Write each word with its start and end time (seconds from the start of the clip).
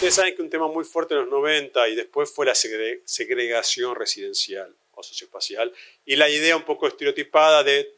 Ustedes 0.00 0.14
saben 0.14 0.34
que 0.34 0.40
un 0.40 0.48
tema 0.48 0.66
muy 0.66 0.84
fuerte 0.84 1.12
en 1.12 1.20
los 1.20 1.28
90 1.28 1.88
y 1.88 1.94
después 1.94 2.32
fue 2.32 2.46
la 2.46 2.54
segregación 2.54 3.94
residencial 3.94 4.74
o 4.92 5.02
socioespacial 5.02 5.74
y 6.06 6.16
la 6.16 6.26
idea 6.30 6.56
un 6.56 6.62
poco 6.62 6.88
estereotipada 6.88 7.62
de 7.62 7.92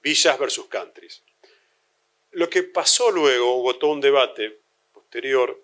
villas 0.00 0.38
versus 0.38 0.66
countries. 0.66 1.24
Lo 2.30 2.48
que 2.48 2.62
pasó 2.62 3.10
luego, 3.10 3.56
hubo 3.56 3.74
todo 3.78 3.90
un 3.90 4.00
debate 4.00 4.60
posterior, 4.92 5.60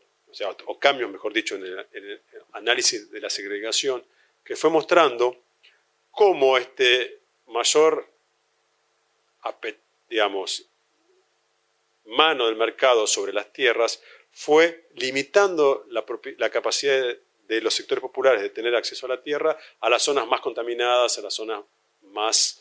o, 0.66 0.79
cambios, 0.80 1.09
mejor 1.09 1.32
dicho, 1.32 1.54
en 1.54 1.62
el, 1.62 1.86
en 1.93 2.11
el 2.11 2.23
análisis 2.54 3.09
de 3.09 3.20
la 3.20 3.30
segregación, 3.30 4.04
que 4.43 4.57
fue 4.57 4.70
mostrando 4.70 5.41
cómo 6.11 6.59
este 6.59 7.20
mayor, 7.46 8.11
digamos, 10.09 10.66
mano 12.07 12.46
del 12.46 12.57
mercado 12.57 13.07
sobre 13.07 13.32
las 13.32 13.52
tierras 13.52 14.02
fue 14.39 14.87
limitando 14.97 15.87
la, 15.89 16.05
capacidad 16.51 17.17
de, 17.49 17.61
los 17.63 17.73
sectores 17.73 18.03
populares 18.03 18.43
de 18.43 18.51
tener 18.51 18.77
acceso 18.77 19.07
a 19.07 19.09
la 19.09 19.23
tierra 19.23 19.57
a 19.81 19.89
las 19.89 20.03
zonas 20.03 20.29
más 20.29 20.43
contaminadas, 20.43 21.17
a 21.17 21.23
las 21.23 21.33
zonas 21.33 21.62
más, 22.03 22.61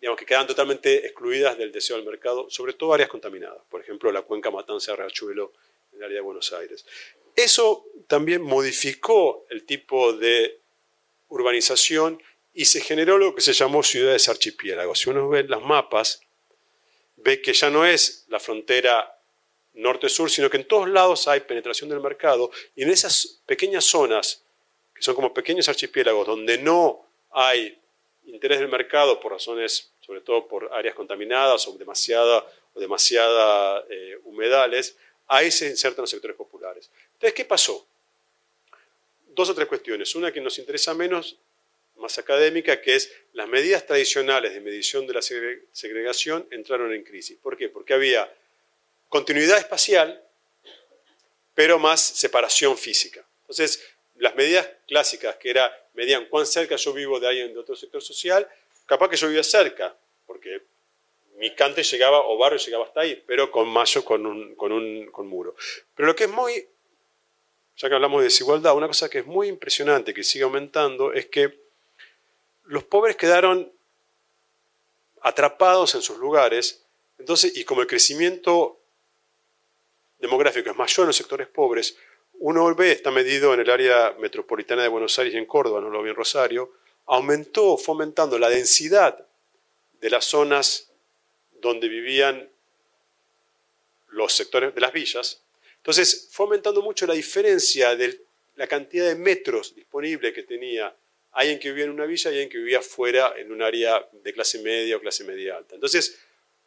digamos, 0.00 0.16
que 0.16 0.24
quedan 0.24 0.46
totalmente 0.46 1.04
excluidas 1.04 1.58
del 1.58 1.72
deseo 1.72 1.96
del 1.96 2.06
mercado, 2.06 2.48
sobre 2.48 2.74
todo 2.74 2.94
áreas 2.94 3.08
contaminadas, 3.08 3.58
por 3.68 3.80
ejemplo, 3.80 4.12
la 4.12 4.22
cuenca 4.22 4.52
Matanza-Riachuelo 4.52 5.52
en 5.90 5.98
el 5.98 6.04
área 6.04 6.14
de 6.18 6.20
Buenos 6.20 6.52
Aires. 6.52 6.86
Eso 7.34 7.86
también 8.06 8.40
modificó 8.42 9.46
el 9.50 9.64
tipo 9.64 10.12
de 10.12 10.60
urbanización 11.26 12.22
y 12.54 12.66
se 12.66 12.80
generó 12.80 13.18
lo 13.18 13.34
que 13.34 13.40
se 13.40 13.52
llamó 13.52 13.82
ciudades 13.82 14.28
archipiélagos. 14.28 15.00
Si 15.00 15.10
uno 15.10 15.28
ve 15.28 15.42
las 15.42 15.62
mapas, 15.62 16.20
ve 17.16 17.42
que 17.42 17.52
ya 17.52 17.68
no 17.68 17.84
es 17.84 18.26
la 18.28 18.38
frontera 18.38 19.19
norte-sur, 19.74 20.30
sino 20.30 20.50
que 20.50 20.58
en 20.58 20.64
todos 20.66 20.88
lados 20.88 21.28
hay 21.28 21.40
penetración 21.40 21.90
del 21.90 22.00
mercado 22.00 22.50
y 22.74 22.82
en 22.82 22.90
esas 22.90 23.40
pequeñas 23.46 23.84
zonas, 23.84 24.42
que 24.94 25.02
son 25.02 25.14
como 25.14 25.32
pequeños 25.32 25.68
archipiélagos, 25.68 26.26
donde 26.26 26.58
no 26.58 27.06
hay 27.30 27.78
interés 28.24 28.58
del 28.58 28.68
mercado 28.68 29.20
por 29.20 29.32
razones, 29.32 29.92
sobre 30.00 30.20
todo 30.20 30.46
por 30.46 30.72
áreas 30.72 30.94
contaminadas 30.94 31.66
o 31.68 31.72
demasiada, 31.72 32.44
o 32.74 32.80
demasiada 32.80 33.84
eh, 33.88 34.18
humedales, 34.24 34.96
ahí 35.28 35.50
se 35.50 35.68
insertan 35.68 36.02
los 36.02 36.10
sectores 36.10 36.36
populares. 36.36 36.90
Entonces, 37.14 37.34
¿qué 37.34 37.44
pasó? 37.44 37.86
Dos 39.28 39.48
o 39.48 39.54
tres 39.54 39.68
cuestiones. 39.68 40.14
Una 40.14 40.32
que 40.32 40.40
nos 40.40 40.58
interesa 40.58 40.92
menos, 40.94 41.36
más 41.96 42.18
académica, 42.18 42.80
que 42.80 42.96
es 42.96 43.12
las 43.34 43.48
medidas 43.48 43.86
tradicionales 43.86 44.54
de 44.54 44.60
medición 44.60 45.06
de 45.06 45.14
la 45.14 45.22
segregación 45.22 46.46
entraron 46.50 46.92
en 46.92 47.04
crisis. 47.04 47.38
¿Por 47.40 47.56
qué? 47.56 47.68
Porque 47.68 47.94
había 47.94 48.32
continuidad 49.10 49.58
espacial, 49.58 50.24
pero 51.54 51.78
más 51.78 52.00
separación 52.00 52.78
física. 52.78 53.22
Entonces, 53.42 53.84
las 54.14 54.34
medidas 54.36 54.66
clásicas, 54.86 55.36
que 55.36 55.50
era, 55.50 55.70
medían 55.92 56.26
cuán 56.26 56.46
cerca 56.46 56.76
yo 56.76 56.94
vivo 56.94 57.20
de 57.20 57.28
alguien 57.28 57.52
de 57.52 57.58
otro 57.58 57.76
sector 57.76 58.00
social, 58.00 58.48
capaz 58.86 59.10
que 59.10 59.16
yo 59.16 59.26
vivía 59.26 59.42
cerca, 59.42 59.94
porque 60.26 60.62
mi 61.36 61.54
cante 61.54 61.82
llegaba, 61.82 62.20
o 62.20 62.38
barrio 62.38 62.58
llegaba 62.58 62.84
hasta 62.84 63.00
ahí, 63.00 63.22
pero 63.26 63.50
con 63.50 63.68
mayo, 63.68 64.04
con 64.04 64.54
con 64.54 65.26
muro. 65.26 65.56
Pero 65.94 66.06
lo 66.06 66.14
que 66.14 66.24
es 66.24 66.30
muy, 66.30 66.68
ya 67.76 67.88
que 67.88 67.94
hablamos 67.94 68.20
de 68.20 68.24
desigualdad, 68.24 68.76
una 68.76 68.86
cosa 68.86 69.08
que 69.10 69.18
es 69.18 69.26
muy 69.26 69.48
impresionante, 69.48 70.14
que 70.14 70.22
sigue 70.22 70.44
aumentando, 70.44 71.12
es 71.12 71.26
que 71.26 71.58
los 72.64 72.84
pobres 72.84 73.16
quedaron 73.16 73.72
atrapados 75.20 75.94
en 75.96 76.02
sus 76.02 76.18
lugares, 76.18 76.86
entonces, 77.18 77.56
y 77.56 77.64
como 77.64 77.82
el 77.82 77.86
crecimiento 77.86 78.79
demográfico 80.20 80.70
es 80.70 80.76
mayor 80.76 81.04
en 81.04 81.08
los 81.08 81.16
sectores 81.16 81.48
pobres, 81.48 81.96
uno 82.40 82.74
ve, 82.74 82.92
está 82.92 83.10
medido 83.10 83.52
en 83.52 83.60
el 83.60 83.70
área 83.70 84.14
metropolitana 84.18 84.82
de 84.82 84.88
Buenos 84.88 85.18
Aires 85.18 85.34
y 85.34 85.38
en 85.38 85.46
Córdoba, 85.46 85.80
no 85.80 85.90
lo 85.90 86.02
vi 86.02 86.10
en 86.10 86.16
Rosario, 86.16 86.72
aumentó, 87.06 87.76
fomentando 87.76 88.38
la 88.38 88.48
densidad 88.48 89.26
de 90.00 90.10
las 90.10 90.24
zonas 90.24 90.90
donde 91.60 91.88
vivían 91.88 92.48
los 94.08 94.32
sectores 94.32 94.74
de 94.74 94.80
las 94.80 94.92
villas. 94.92 95.42
Entonces, 95.76 96.28
fue 96.30 96.44
aumentando 96.44 96.82
mucho 96.82 97.06
la 97.06 97.14
diferencia 97.14 97.94
de 97.94 98.22
la 98.56 98.66
cantidad 98.66 99.06
de 99.06 99.16
metros 99.16 99.74
disponibles 99.74 100.32
que 100.32 100.42
tenía 100.42 100.94
alguien 101.32 101.58
que 101.58 101.68
vivía 101.70 101.84
en 101.84 101.90
una 101.90 102.06
villa 102.06 102.30
y 102.30 102.34
alguien 102.34 102.48
que 102.48 102.58
vivía 102.58 102.80
fuera 102.80 103.34
en 103.36 103.52
un 103.52 103.62
área 103.62 104.08
de 104.12 104.32
clase 104.32 104.60
media 104.60 104.96
o 104.96 105.00
clase 105.00 105.24
media 105.24 105.56
alta. 105.56 105.74
Entonces, 105.74 106.18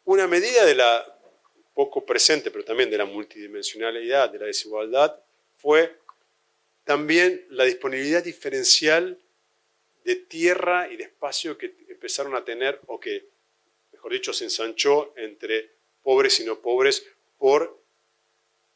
una 0.04 0.26
medida 0.26 0.64
de 0.64 0.74
la 0.74 1.13
poco 1.74 2.06
presente, 2.06 2.50
pero 2.50 2.64
también 2.64 2.90
de 2.90 2.98
la 2.98 3.04
multidimensionalidad, 3.04 4.30
de 4.30 4.38
la 4.38 4.46
desigualdad, 4.46 5.20
fue 5.56 5.96
también 6.84 7.44
la 7.50 7.64
disponibilidad 7.64 8.22
diferencial 8.22 9.18
de 10.04 10.16
tierra 10.16 10.88
y 10.90 10.96
de 10.96 11.04
espacio 11.04 11.58
que 11.58 11.74
empezaron 11.88 12.34
a 12.36 12.44
tener, 12.44 12.80
o 12.86 13.00
que, 13.00 13.26
mejor 13.92 14.12
dicho, 14.12 14.32
se 14.32 14.44
ensanchó 14.44 15.12
entre 15.16 15.70
pobres 16.02 16.38
y 16.40 16.44
no 16.44 16.60
pobres 16.60 17.06
por 17.38 17.82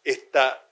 esta 0.02 0.64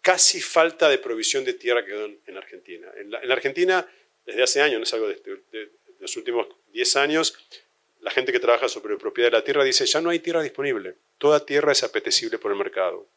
casi 0.00 0.40
falta 0.40 0.88
de 0.88 0.98
provisión 0.98 1.44
de 1.44 1.54
tierra 1.54 1.84
que 1.84 1.90
quedó 1.90 2.06
en 2.26 2.36
Argentina. 2.36 2.88
En 2.96 3.10
la, 3.10 3.18
Argentina, 3.34 3.86
desde 4.24 4.42
hace 4.42 4.62
años, 4.62 4.78
no 4.78 4.84
es 4.84 4.94
algo 4.94 5.08
de, 5.08 5.16
de 5.50 5.70
los 5.98 6.16
últimos 6.16 6.46
10 6.72 6.96
años, 6.96 7.36
gente 8.18 8.32
que 8.32 8.40
trabaja 8.40 8.68
sobre 8.68 8.96
propiedad 8.96 9.30
de 9.30 9.36
la 9.36 9.44
tierra 9.44 9.62
dice, 9.62 9.86
ya 9.86 10.00
no 10.00 10.10
hay 10.10 10.18
tierra 10.18 10.42
disponible, 10.42 10.96
toda 11.18 11.46
tierra 11.46 11.70
es 11.70 11.84
apetecible 11.84 12.38
por 12.38 12.50
el 12.50 12.58
mercado. 12.58 13.08